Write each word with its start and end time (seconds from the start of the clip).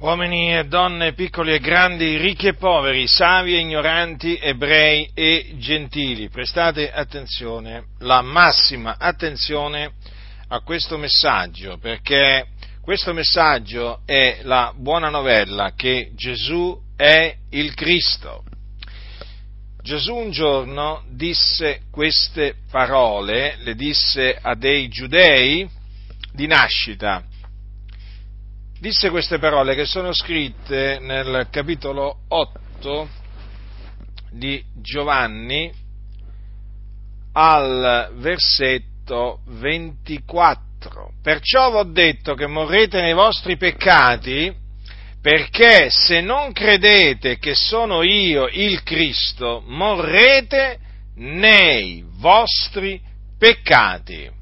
Uomini 0.00 0.56
e 0.56 0.64
donne, 0.64 1.12
piccoli 1.12 1.52
e 1.52 1.60
grandi, 1.60 2.16
ricchi 2.16 2.46
e 2.46 2.54
poveri, 2.54 3.06
savi 3.06 3.54
e 3.54 3.58
ignoranti, 3.58 4.38
ebrei 4.40 5.10
e 5.12 5.56
gentili, 5.58 6.30
prestate 6.30 6.90
attenzione, 6.90 7.88
la 7.98 8.22
massima 8.22 8.96
attenzione 8.98 9.92
a 10.48 10.60
questo 10.60 10.96
messaggio, 10.96 11.76
perché 11.76 12.46
questo 12.80 13.12
messaggio 13.12 14.00
è 14.06 14.38
la 14.44 14.72
buona 14.74 15.10
novella 15.10 15.74
che 15.76 16.12
Gesù 16.14 16.74
è 16.96 17.36
il 17.50 17.74
Cristo. 17.74 18.44
Gesù 19.82 20.14
un 20.14 20.30
giorno 20.30 21.04
disse 21.10 21.82
queste 21.90 22.54
parole, 22.70 23.56
le 23.58 23.74
disse 23.74 24.34
a 24.40 24.54
dei 24.54 24.88
giudei 24.88 25.68
di 26.32 26.46
nascita, 26.46 27.22
disse 28.80 29.10
queste 29.10 29.38
parole 29.38 29.74
che 29.74 29.84
sono 29.84 30.10
scritte 30.14 30.98
nel 31.00 31.48
capitolo 31.50 32.20
8 32.28 33.08
di 34.30 34.64
Giovanni 34.80 35.70
al 37.32 38.12
versetto 38.14 39.40
24. 39.44 41.12
Perciò 41.22 41.70
ho 41.72 41.84
detto 41.84 42.32
che 42.32 42.46
morrete 42.46 43.02
nei 43.02 43.12
vostri 43.12 43.58
peccati, 43.58 44.50
perché 45.20 45.90
se 45.90 46.22
non 46.22 46.52
credete 46.52 47.36
che 47.36 47.54
sono 47.54 48.02
io 48.02 48.48
il 48.50 48.82
Cristo, 48.82 49.62
morrete 49.66 50.78
nei 51.16 52.02
vostri 52.16 52.98
peccati. 53.38 54.39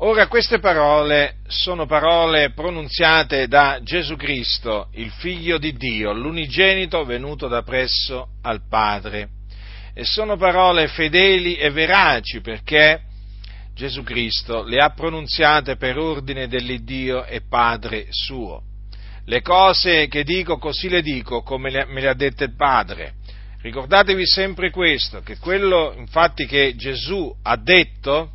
Ora 0.00 0.28
queste 0.28 0.60
parole 0.60 1.38
sono 1.48 1.84
parole 1.84 2.52
pronunziate 2.52 3.48
da 3.48 3.80
Gesù 3.82 4.14
Cristo, 4.14 4.90
il 4.92 5.10
figlio 5.10 5.58
di 5.58 5.72
Dio, 5.72 6.12
l'unigenito 6.12 7.04
venuto 7.04 7.48
da 7.48 7.64
presso 7.64 8.28
al 8.42 8.60
Padre. 8.68 9.30
E 9.94 10.04
sono 10.04 10.36
parole 10.36 10.86
fedeli 10.86 11.56
e 11.56 11.70
veraci 11.70 12.40
perché 12.40 13.00
Gesù 13.74 14.04
Cristo 14.04 14.62
le 14.62 14.76
ha 14.78 14.90
pronunziate 14.90 15.74
per 15.74 15.98
ordine 15.98 16.46
dell'Iddio 16.46 17.24
e 17.24 17.40
Padre 17.40 18.06
suo. 18.10 18.62
Le 19.24 19.42
cose 19.42 20.06
che 20.06 20.22
dico 20.22 20.58
così 20.58 20.88
le 20.88 21.02
dico 21.02 21.42
come 21.42 21.70
me 21.88 22.00
le 22.00 22.08
ha 22.08 22.14
dette 22.14 22.44
il 22.44 22.54
Padre. 22.54 23.14
Ricordatevi 23.60 24.24
sempre 24.24 24.70
questo, 24.70 25.22
che 25.22 25.38
quello 25.38 25.92
infatti 25.98 26.46
che 26.46 26.76
Gesù 26.76 27.36
ha 27.42 27.56
detto, 27.56 28.34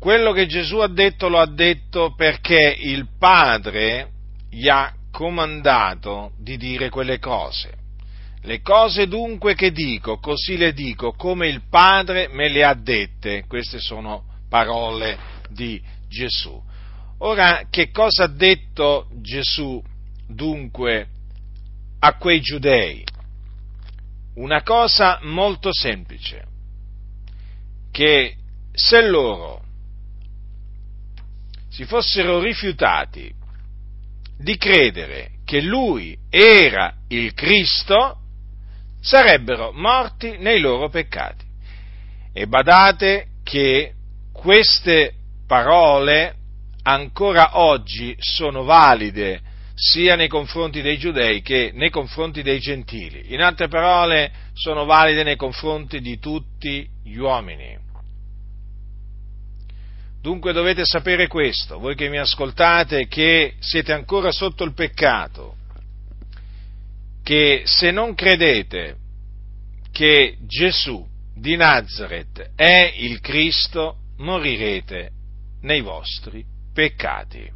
quello 0.00 0.32
che 0.32 0.46
Gesù 0.46 0.78
ha 0.78 0.88
detto 0.88 1.28
lo 1.28 1.38
ha 1.38 1.46
detto 1.46 2.14
perché 2.16 2.74
il 2.78 3.06
Padre 3.18 4.08
gli 4.48 4.66
ha 4.66 4.94
comandato 5.12 6.32
di 6.38 6.56
dire 6.56 6.88
quelle 6.88 7.18
cose. 7.18 7.74
Le 8.42 8.62
cose 8.62 9.06
dunque 9.06 9.54
che 9.54 9.70
dico, 9.70 10.18
così 10.18 10.56
le 10.56 10.72
dico, 10.72 11.12
come 11.12 11.48
il 11.48 11.68
Padre 11.68 12.28
me 12.28 12.48
le 12.48 12.64
ha 12.64 12.72
dette. 12.72 13.44
Queste 13.46 13.78
sono 13.78 14.24
parole 14.48 15.18
di 15.50 15.80
Gesù. 16.08 16.58
Ora, 17.18 17.66
che 17.68 17.90
cosa 17.90 18.24
ha 18.24 18.28
detto 18.28 19.06
Gesù 19.20 19.82
dunque 20.26 21.08
a 21.98 22.16
quei 22.16 22.40
giudei? 22.40 23.04
Una 24.36 24.62
cosa 24.62 25.18
molto 25.24 25.68
semplice, 25.70 26.46
che 27.90 28.36
se 28.72 29.06
loro 29.06 29.59
si 31.70 31.84
fossero 31.84 32.40
rifiutati 32.40 33.32
di 34.36 34.56
credere 34.56 35.30
che 35.44 35.60
lui 35.60 36.16
era 36.28 36.94
il 37.08 37.32
Cristo, 37.34 38.18
sarebbero 39.00 39.72
morti 39.72 40.36
nei 40.38 40.60
loro 40.60 40.88
peccati. 40.88 41.44
E 42.32 42.46
badate 42.46 43.26
che 43.42 43.94
queste 44.32 45.14
parole 45.46 46.34
ancora 46.82 47.58
oggi 47.58 48.14
sono 48.18 48.62
valide 48.64 49.40
sia 49.74 50.14
nei 50.14 50.28
confronti 50.28 50.82
dei 50.82 50.98
giudei 50.98 51.42
che 51.42 51.70
nei 51.74 51.90
confronti 51.90 52.42
dei 52.42 52.60
gentili. 52.60 53.32
In 53.32 53.40
altre 53.40 53.68
parole, 53.68 54.30
sono 54.52 54.84
valide 54.84 55.22
nei 55.22 55.36
confronti 55.36 56.00
di 56.00 56.18
tutti 56.18 56.86
gli 57.02 57.16
uomini. 57.16 57.78
Dunque 60.22 60.52
dovete 60.52 60.84
sapere 60.84 61.28
questo, 61.28 61.78
voi 61.78 61.94
che 61.94 62.10
mi 62.10 62.18
ascoltate, 62.18 63.06
che 63.06 63.54
siete 63.58 63.92
ancora 63.92 64.30
sotto 64.30 64.64
il 64.64 64.74
peccato, 64.74 65.56
che 67.22 67.62
se 67.64 67.90
non 67.90 68.14
credete 68.14 68.96
che 69.90 70.36
Gesù 70.46 71.06
di 71.34 71.56
Nazareth 71.56 72.50
è 72.54 72.92
il 72.96 73.20
Cristo, 73.20 73.96
morirete 74.18 75.10
nei 75.62 75.80
vostri 75.80 76.44
peccati. 76.74 77.50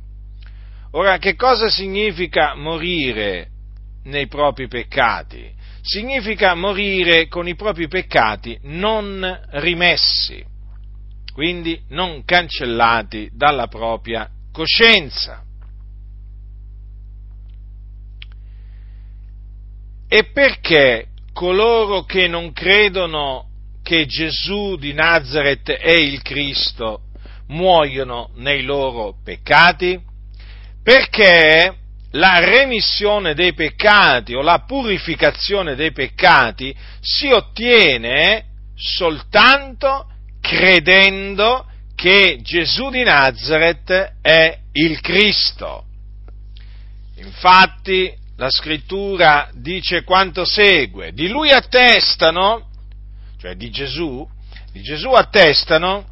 Ora, 0.93 1.19
che 1.19 1.35
cosa 1.35 1.69
significa 1.69 2.55
morire 2.55 3.49
nei 4.05 4.27
propri 4.27 4.69
peccati? 4.69 5.53
Significa 5.83 6.55
morire 6.55 7.29
con 7.29 7.47
i 7.47 7.57
propri 7.57 7.89
peccati 7.89 8.59
non 8.63 9.39
rimessi 9.51 10.53
quindi 11.34 11.83
non 11.89 12.25
cancellati 12.25 13.28
dalla 13.33 13.67
propria 13.67 14.31
coscienza. 14.53 15.43
E 20.09 20.31
perché 20.33 21.09
coloro 21.33 22.05
che 22.05 22.28
non 22.28 22.53
credono 22.53 23.49
che 23.83 24.06
Gesù 24.06 24.77
di 24.77 24.93
Nazareth 24.93 25.73
è 25.73 25.91
il 25.91 26.23
Cristo 26.23 27.00
muoiono 27.49 28.31
nei 28.37 28.62
loro 28.62 29.17
peccati? 29.25 30.00
Perché 30.84 31.77
la 32.12 32.39
remissione 32.39 33.34
dei 33.34 33.55
peccati 33.55 34.34
o 34.34 34.41
la 34.41 34.61
purificazione 34.61 35.75
dei 35.75 35.91
peccati 35.91 36.73
si 37.00 37.33
ottiene 37.33 38.44
soltanto 38.77 40.11
credendo 40.44 41.65
che 41.94 42.41
Gesù 42.43 42.91
di 42.91 43.03
Nazareth 43.03 44.16
è 44.21 44.59
il 44.72 45.00
Cristo. 45.00 45.87
Infatti 47.16 48.12
la 48.37 48.50
scrittura 48.50 49.49
dice 49.55 50.05
quanto 50.05 50.44
segue, 50.44 51.12
di 51.12 51.28
lui 51.28 51.50
attestano, 51.50 52.69
cioè 53.41 53.55
di 53.55 53.71
Gesù, 53.71 54.28
di 54.71 54.82
Gesù 54.82 55.12
attestano 55.12 56.05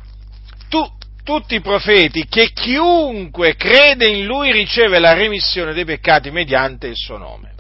tu, 0.71 0.83
tutti 1.25 1.57
i 1.57 1.61
profeti 1.61 2.27
che 2.27 2.53
chiunque 2.53 3.55
crede 3.55 4.09
in 4.09 4.25
lui 4.25 4.51
riceve 4.51 4.99
la 4.99 5.13
remissione 5.13 5.75
dei 5.75 5.85
peccati 5.85 6.31
mediante 6.31 6.87
il 6.87 6.97
suo 6.97 7.19
nome. 7.19 7.51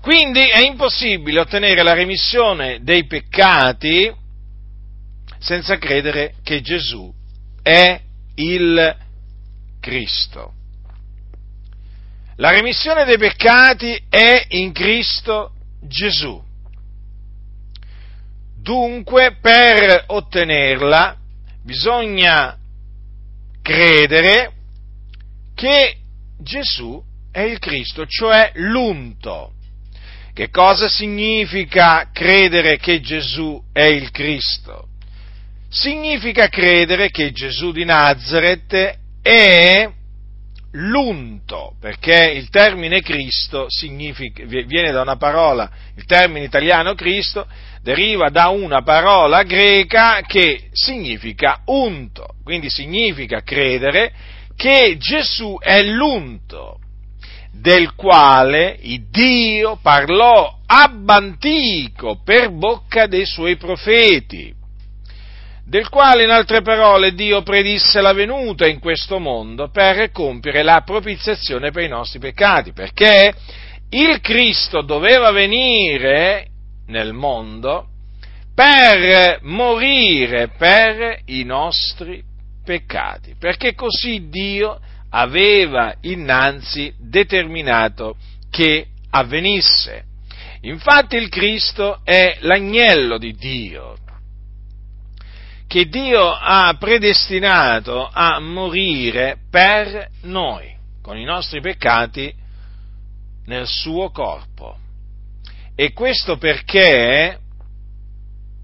Quindi 0.00 0.48
è 0.48 0.64
impossibile 0.64 1.38
ottenere 1.38 1.84
la 1.84 1.94
remissione 1.94 2.80
dei 2.82 3.06
peccati 3.06 4.12
senza 5.42 5.76
credere 5.76 6.36
che 6.44 6.60
Gesù 6.60 7.12
è 7.62 8.00
il 8.36 8.96
Cristo. 9.80 10.54
La 12.36 12.50
remissione 12.50 13.04
dei 13.04 13.18
peccati 13.18 14.00
è 14.08 14.46
in 14.50 14.72
Cristo 14.72 15.52
Gesù. 15.80 16.40
Dunque, 18.56 19.36
per 19.40 20.04
ottenerla 20.06 21.16
bisogna 21.64 22.56
credere 23.60 24.52
che 25.54 25.96
Gesù 26.38 27.02
è 27.32 27.40
il 27.40 27.58
Cristo, 27.58 28.06
cioè 28.06 28.52
l'unto. 28.54 29.54
Che 30.32 30.48
cosa 30.50 30.88
significa 30.88 32.10
credere 32.12 32.78
che 32.78 33.00
Gesù 33.00 33.60
è 33.72 33.82
il 33.82 34.10
Cristo? 34.12 34.86
Significa 35.72 36.48
credere 36.48 37.10
che 37.10 37.32
Gesù 37.32 37.72
di 37.72 37.84
Nazareth 37.84 38.98
è 39.22 39.90
l'unto, 40.72 41.74
perché 41.80 42.32
il 42.34 42.50
termine 42.50 43.00
Cristo 43.00 43.66
viene 44.46 44.90
da 44.90 45.00
una 45.00 45.16
parola, 45.16 45.70
il 45.96 46.04
termine 46.04 46.44
italiano 46.44 46.94
Cristo 46.94 47.46
deriva 47.82 48.28
da 48.28 48.48
una 48.48 48.82
parola 48.82 49.42
greca 49.42 50.20
che 50.26 50.68
significa 50.72 51.62
unto, 51.66 52.26
quindi 52.44 52.68
significa 52.68 53.42
credere 53.42 54.12
che 54.54 54.96
Gesù 54.98 55.56
è 55.58 55.82
l'unto 55.82 56.78
del 57.50 57.94
quale 57.94 58.78
Dio 59.10 59.78
parlò 59.80 60.58
ab 60.66 61.08
antico 61.08 62.20
per 62.22 62.50
bocca 62.50 63.06
dei 63.06 63.24
suoi 63.24 63.56
profeti 63.56 64.60
del 65.72 65.88
quale 65.88 66.24
in 66.24 66.28
altre 66.28 66.60
parole 66.60 67.14
Dio 67.14 67.40
predisse 67.40 68.02
la 68.02 68.12
venuta 68.12 68.66
in 68.66 68.78
questo 68.78 69.18
mondo 69.18 69.70
per 69.70 70.10
compiere 70.10 70.62
la 70.62 70.82
propiziazione 70.84 71.70
per 71.70 71.84
i 71.84 71.88
nostri 71.88 72.18
peccati, 72.18 72.72
perché 72.72 73.32
il 73.88 74.20
Cristo 74.20 74.82
doveva 74.82 75.30
venire 75.30 76.46
nel 76.88 77.14
mondo 77.14 77.86
per 78.54 79.38
morire 79.44 80.48
per 80.58 81.20
i 81.24 81.42
nostri 81.42 82.22
peccati, 82.62 83.36
perché 83.38 83.74
così 83.74 84.28
Dio 84.28 84.78
aveva 85.08 85.94
innanzi 86.02 86.92
determinato 86.98 88.16
che 88.50 88.88
avvenisse. 89.08 90.04
Infatti 90.64 91.16
il 91.16 91.30
Cristo 91.30 92.00
è 92.04 92.36
l'agnello 92.40 93.16
di 93.16 93.32
Dio, 93.32 93.96
che 95.72 95.88
Dio 95.88 96.30
ha 96.30 96.76
predestinato 96.78 98.06
a 98.06 98.38
morire 98.40 99.38
per 99.48 100.10
noi, 100.24 100.70
con 101.00 101.16
i 101.16 101.24
nostri 101.24 101.62
peccati, 101.62 102.30
nel 103.46 103.66
suo 103.66 104.10
corpo. 104.10 104.76
E 105.74 105.94
questo 105.94 106.36
perché 106.36 107.38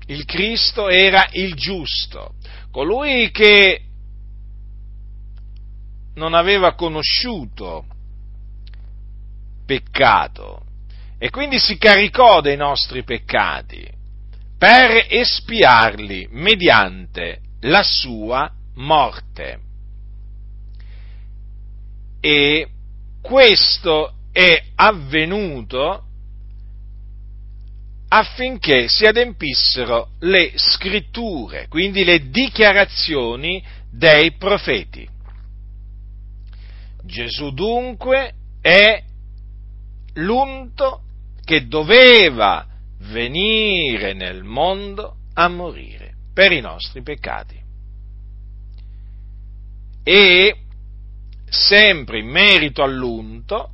il 0.04 0.24
Cristo 0.26 0.90
era 0.90 1.26
il 1.32 1.54
giusto, 1.54 2.34
colui 2.70 3.30
che 3.30 3.80
non 6.16 6.34
aveva 6.34 6.74
conosciuto 6.74 7.86
peccato 9.64 10.60
e 11.16 11.30
quindi 11.30 11.58
si 11.58 11.78
caricò 11.78 12.42
dei 12.42 12.58
nostri 12.58 13.02
peccati 13.02 13.96
per 14.58 15.06
espiarli 15.08 16.28
mediante 16.32 17.40
la 17.60 17.82
sua 17.82 18.52
morte. 18.74 19.60
E 22.20 22.68
questo 23.22 24.14
è 24.32 24.60
avvenuto 24.74 26.02
affinché 28.08 28.88
si 28.88 29.06
adempissero 29.06 30.10
le 30.20 30.52
scritture, 30.56 31.68
quindi 31.68 32.04
le 32.04 32.30
dichiarazioni 32.30 33.62
dei 33.90 34.32
profeti. 34.32 35.08
Gesù 37.04 37.52
dunque 37.52 38.34
è 38.60 39.02
l'unto 40.14 41.02
che 41.44 41.66
doveva 41.66 42.66
venire 43.00 44.12
nel 44.12 44.42
mondo 44.42 45.16
a 45.34 45.48
morire 45.48 46.14
per 46.32 46.52
i 46.52 46.60
nostri 46.60 47.02
peccati. 47.02 47.56
E 50.02 50.56
sempre 51.48 52.18
in 52.18 52.28
merito 52.28 52.82
all'unto, 52.82 53.70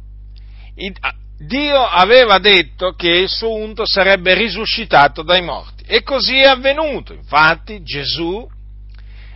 Dio 1.36 1.84
aveva 1.84 2.38
detto 2.38 2.92
che 2.92 3.08
il 3.08 3.28
suo 3.28 3.54
unto 3.54 3.86
sarebbe 3.86 4.34
risuscitato 4.34 5.22
dai 5.22 5.42
morti 5.42 5.84
e 5.86 6.02
così 6.02 6.36
è 6.36 6.46
avvenuto. 6.46 7.12
Infatti 7.12 7.82
Gesù 7.82 8.48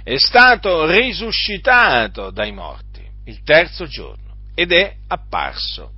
è 0.03 0.17
stato 0.17 0.87
risuscitato 0.87 2.31
dai 2.31 2.53
morti 2.53 2.87
il 3.25 3.43
terzo 3.43 3.87
giorno 3.87 4.37
ed 4.55 4.73
è 4.73 4.95
apparso. 5.09 5.93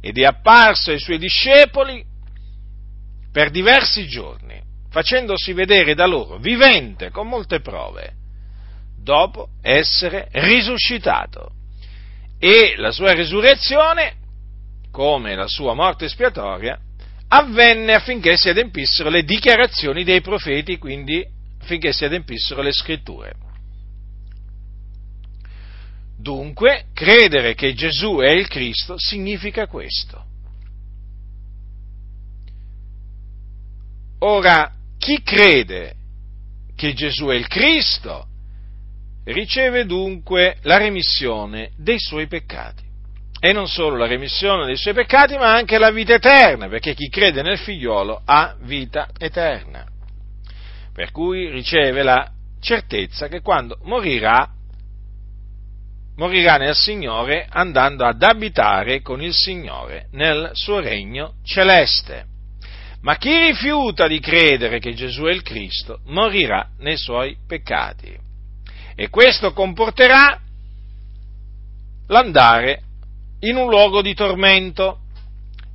Ed 0.00 0.18
è 0.18 0.24
apparso 0.24 0.90
ai 0.90 0.98
suoi 0.98 1.18
discepoli 1.18 2.04
per 3.38 3.50
diversi 3.50 4.08
giorni, 4.08 4.60
facendosi 4.90 5.52
vedere 5.52 5.94
da 5.94 6.06
loro 6.06 6.38
vivente 6.38 7.10
con 7.10 7.28
molte 7.28 7.60
prove, 7.60 8.14
dopo 9.00 9.50
essere 9.62 10.26
risuscitato. 10.32 11.52
E 12.36 12.74
la 12.78 12.90
sua 12.90 13.12
risurrezione, 13.12 14.16
come 14.90 15.36
la 15.36 15.46
sua 15.46 15.72
morte 15.74 16.06
espiatoria, 16.06 16.80
avvenne 17.28 17.94
affinché 17.94 18.36
si 18.36 18.48
adempissero 18.48 19.08
le 19.08 19.22
dichiarazioni 19.22 20.02
dei 20.02 20.20
profeti, 20.20 20.76
quindi 20.76 21.24
affinché 21.60 21.92
si 21.92 22.04
adempissero 22.04 22.60
le 22.60 22.72
scritture. 22.72 23.34
Dunque, 26.18 26.86
credere 26.92 27.54
che 27.54 27.72
Gesù 27.72 28.16
è 28.16 28.34
il 28.34 28.48
Cristo 28.48 28.96
significa 28.98 29.68
questo. 29.68 30.27
Ora, 34.20 34.72
chi 34.98 35.22
crede 35.22 35.94
che 36.74 36.92
Gesù 36.92 37.26
è 37.26 37.34
il 37.34 37.46
Cristo 37.46 38.26
riceve 39.24 39.84
dunque 39.84 40.56
la 40.62 40.76
remissione 40.76 41.70
dei 41.76 41.98
suoi 41.98 42.26
peccati. 42.26 42.86
E 43.40 43.52
non 43.52 43.68
solo 43.68 43.96
la 43.96 44.06
remissione 44.06 44.66
dei 44.66 44.76
suoi 44.76 44.94
peccati, 44.94 45.36
ma 45.36 45.54
anche 45.54 45.78
la 45.78 45.92
vita 45.92 46.14
eterna, 46.14 46.68
perché 46.68 46.94
chi 46.94 47.08
crede 47.08 47.42
nel 47.42 47.58
figliolo 47.58 48.22
ha 48.24 48.56
vita 48.62 49.08
eterna. 49.16 49.86
Per 50.92 51.12
cui 51.12 51.48
riceve 51.48 52.02
la 52.02 52.28
certezza 52.60 53.28
che 53.28 53.40
quando 53.40 53.78
morirà, 53.82 54.48
morirà 56.16 56.56
nel 56.56 56.74
Signore 56.74 57.46
andando 57.48 58.04
ad 58.04 58.20
abitare 58.20 59.00
con 59.02 59.22
il 59.22 59.32
Signore 59.32 60.08
nel 60.10 60.50
suo 60.54 60.80
regno 60.80 61.34
celeste. 61.44 62.37
Ma 63.00 63.16
chi 63.16 63.36
rifiuta 63.38 64.06
di 64.06 64.18
credere 64.18 64.80
che 64.80 64.94
Gesù 64.94 65.24
è 65.24 65.32
il 65.32 65.42
Cristo 65.42 66.00
morirà 66.06 66.70
nei 66.78 66.96
suoi 66.96 67.36
peccati. 67.46 68.16
E 68.94 69.08
questo 69.08 69.52
comporterà 69.52 70.40
l'andare 72.08 72.82
in 73.40 73.56
un 73.56 73.68
luogo 73.68 74.02
di 74.02 74.14
tormento, 74.14 75.00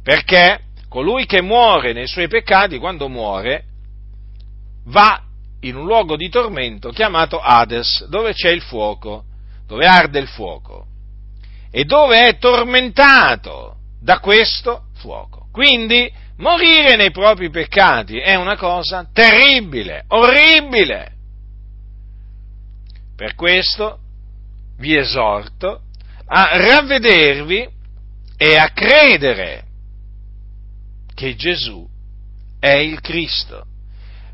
perché 0.03 0.59
colui 0.89 1.25
che 1.25 1.41
muore 1.41 1.93
nei 1.93 2.07
suoi 2.07 2.27
peccati, 2.27 2.77
quando 2.77 3.07
muore, 3.07 3.63
va 4.85 5.23
in 5.61 5.77
un 5.77 5.85
luogo 5.85 6.17
di 6.17 6.29
tormento 6.29 6.89
chiamato 6.89 7.39
Hades, 7.39 8.07
dove 8.09 8.33
c'è 8.33 8.49
il 8.49 8.61
fuoco, 8.61 9.23
dove 9.65 9.85
arde 9.85 10.19
il 10.19 10.27
fuoco, 10.27 10.87
e 11.71 11.85
dove 11.85 12.27
è 12.27 12.37
tormentato 12.37 13.77
da 14.01 14.19
questo 14.19 14.87
fuoco. 14.95 15.47
Quindi 15.51 16.11
morire 16.37 16.95
nei 16.95 17.11
propri 17.11 17.49
peccati 17.49 18.17
è 18.17 18.35
una 18.35 18.57
cosa 18.57 19.07
terribile, 19.11 20.05
orribile. 20.07 21.11
Per 23.15 23.35
questo 23.35 23.99
vi 24.77 24.95
esorto 24.95 25.81
a 26.25 26.57
ravvedervi 26.57 27.69
e 28.37 28.57
a 28.57 28.69
credere 28.69 29.63
che 31.13 31.35
Gesù 31.35 31.87
è 32.59 32.71
il 32.71 32.99
Cristo, 33.01 33.65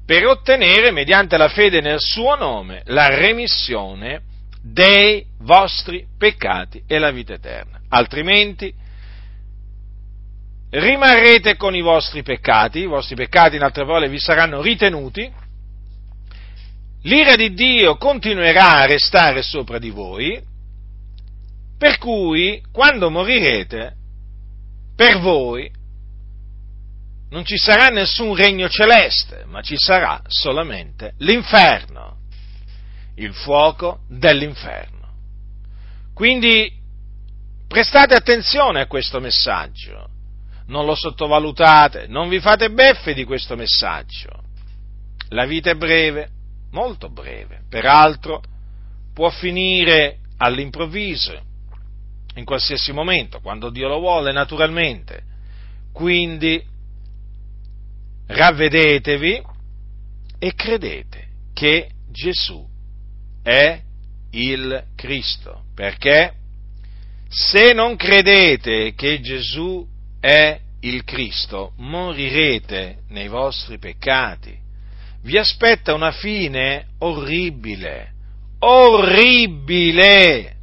per 0.06 0.26
ottenere, 0.26 0.92
mediante 0.92 1.38
la 1.38 1.50
fede 1.50 1.82
nel 1.82 2.00
suo 2.00 2.36
nome, 2.36 2.82
la 2.86 3.10
remissione 3.10 4.22
dei 4.62 5.24
vostri 5.42 6.06
peccati 6.18 6.84
e 6.88 6.98
la 6.98 7.12
vita 7.12 7.34
eterna. 7.34 7.80
Altrimenti 7.90 8.74
rimarrete 10.70 11.56
con 11.56 11.76
i 11.76 11.82
vostri 11.82 12.22
peccati, 12.22 12.80
i 12.80 12.86
vostri 12.86 13.16
peccati 13.16 13.56
in 13.56 13.64
altre 13.64 13.86
parole 13.86 14.10
vi 14.10 14.20
saranno 14.20 14.62
ritenuti, 14.62 15.32
l'ira 17.04 17.36
di 17.36 17.54
Dio 17.54 17.98
continuerà 17.98 18.80
a 18.80 18.86
restare 18.86 19.42
sopra 19.42 19.80
di 19.80 19.90
voi, 19.90 20.42
per 21.78 21.98
cui 21.98 22.62
quando 22.72 23.10
morirete, 23.10 23.96
per 24.96 25.20
voi 25.20 25.72
non 27.30 27.46
ci 27.46 27.58
sarà 27.58 27.88
nessun 27.88 28.36
regno 28.36 28.68
celeste, 28.68 29.46
ma 29.46 29.62
ci 29.62 29.76
sarà 29.78 30.22
solamente 30.28 31.14
l'inferno, 31.20 32.18
il 33.16 33.34
fuoco 33.34 34.02
dell'inferno. 34.08 34.98
Quindi 36.14 36.72
prestate 37.68 38.14
attenzione 38.14 38.82
a 38.82 38.88
questo 38.88 39.20
messaggio 39.20 40.10
non 40.70 40.86
lo 40.86 40.96
sottovalutate, 40.96 42.08
non 42.08 42.30
vi 42.30 42.40
fate 42.40 42.72
beffe 42.72 43.14
di 43.14 43.24
questo 43.24 43.56
messaggio. 43.56 44.30
La 45.30 45.46
vita 45.46 45.72
è 45.72 45.76
breve, 45.76 46.30
molto 46.72 47.10
breve, 47.10 47.62
peraltro 47.68 48.42
può 49.14 49.30
finire 49.30 50.20
all'improvviso, 50.38 51.48
in 52.36 52.46
qualsiasi 52.46 52.92
momento, 52.92 53.40
quando 53.42 53.70
Dio 53.70 53.88
lo 53.88 54.00
vuole, 54.00 54.32
naturalmente. 54.32 55.24
Quindi 55.92 56.64
ravvedetevi 58.28 59.42
e 60.38 60.54
credete 60.54 61.28
che 61.54 61.90
Gesù 62.12 62.66
è 63.42 63.82
il 64.32 64.84
Cristo, 64.96 65.64
perché 65.74 66.34
se 67.28 67.74
non 67.74 67.96
credete 67.96 68.94
che 68.94 69.20
Gesù 69.20 69.86
è 70.20 70.60
il 70.82 71.04
Cristo, 71.04 71.74
morirete 71.78 73.00
nei 73.10 73.28
vostri 73.28 73.78
peccati, 73.78 74.58
vi 75.22 75.38
aspetta 75.38 75.94
una 75.94 76.12
fine 76.12 76.88
orribile, 77.00 78.14
orribile, 78.60 80.56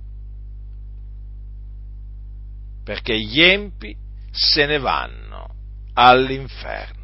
perché 2.84 3.18
gli 3.18 3.42
empi 3.42 3.94
se 4.30 4.64
ne 4.66 4.78
vanno 4.78 5.54
all'inferno. 5.94 6.94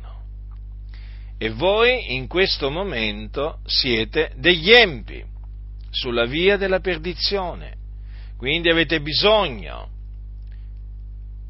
E 1.38 1.50
voi 1.50 2.14
in 2.14 2.28
questo 2.28 2.71
momento 2.71 3.59
siete 3.64 4.32
degli 4.37 4.71
empi 4.71 5.25
sulla 5.90 6.25
via 6.25 6.56
della 6.56 6.80
perdizione. 6.80 7.76
Quindi 8.37 8.71
avete 8.71 9.00
bisogno 9.00 9.88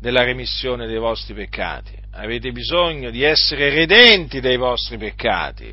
della 0.03 0.25
remissione 0.25 0.89
dei 0.89 0.99
vostri 0.99 1.33
peccati, 1.33 1.95
avete 2.15 2.51
bisogno 2.51 3.11
di 3.11 3.23
essere 3.23 3.71
redenti 3.71 4.41
dai 4.41 4.57
vostri 4.57 4.99
peccati. 4.99 5.73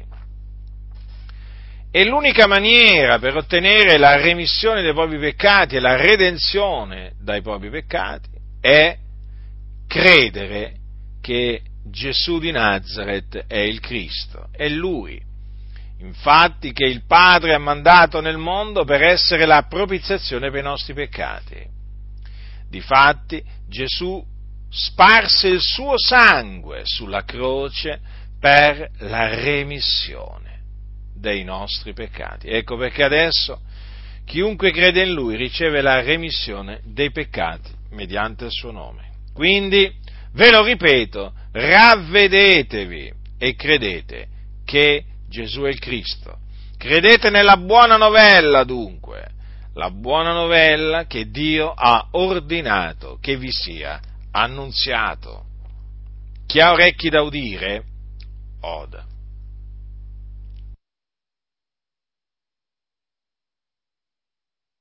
E 1.91 2.05
l'unica 2.05 2.45
maniera 2.45 3.17
per 3.17 3.35
ottenere 3.35 3.97
la 3.97 4.21
remissione 4.21 4.83
dei 4.83 4.93
propri 4.93 5.17
peccati 5.17 5.77
e 5.77 5.79
la 5.79 5.95
redenzione 5.95 7.13
dai 7.19 7.41
propri 7.41 7.71
peccati 7.71 8.29
è 8.61 8.95
credere 9.87 10.73
che 11.19 11.63
Gesù 11.85 12.37
di 12.37 12.51
Nazareth 12.51 13.45
è 13.47 13.57
il 13.57 13.79
Cristo, 13.79 14.49
è 14.51 14.67
Lui 14.67 15.19
infatti 16.01 16.71
che 16.71 16.85
il 16.85 17.03
Padre 17.05 17.55
ha 17.55 17.59
mandato 17.59 18.21
nel 18.21 18.37
mondo 18.37 18.85
per 18.85 19.01
essere 19.01 19.45
la 19.45 19.65
propiziazione 19.67 20.49
per 20.49 20.59
i 20.59 20.63
nostri 20.63 20.93
peccati. 20.93 21.78
Difatti 22.69 23.43
Gesù 23.67 24.23
sparse 24.69 25.47
il 25.47 25.61
suo 25.61 25.97
sangue 25.97 26.81
sulla 26.85 27.23
croce 27.23 27.99
per 28.39 28.89
la 28.99 29.33
remissione 29.33 30.61
dei 31.15 31.43
nostri 31.43 31.93
peccati. 31.93 32.47
Ecco 32.47 32.77
perché 32.77 33.03
adesso 33.03 33.61
chiunque 34.25 34.71
crede 34.71 35.03
in 35.03 35.13
Lui 35.13 35.35
riceve 35.35 35.81
la 35.81 36.01
remissione 36.01 36.81
dei 36.85 37.11
peccati 37.11 37.71
mediante 37.91 38.45
il 38.45 38.51
suo 38.51 38.71
nome. 38.71 39.09
Quindi, 39.33 39.91
ve 40.33 40.51
lo 40.51 40.63
ripeto, 40.63 41.33
ravvedetevi 41.51 43.11
e 43.37 43.55
credete 43.55 44.27
che 44.65 45.03
Gesù 45.27 45.61
è 45.61 45.69
il 45.69 45.79
Cristo. 45.79 46.37
Credete 46.77 47.29
nella 47.29 47.57
buona 47.57 47.97
novella 47.97 48.63
dunque, 48.63 49.31
la 49.73 49.91
buona 49.91 50.33
novella 50.33 51.05
che 51.05 51.29
Dio 51.29 51.71
ha 51.71 52.07
ordinato 52.11 53.17
che 53.21 53.37
vi 53.37 53.51
sia 53.51 53.99
annunziato. 54.31 55.45
Chi 56.45 56.59
ha 56.59 56.71
orecchi 56.71 57.09
da 57.09 57.21
udire, 57.21 57.83
oda. 58.61 59.08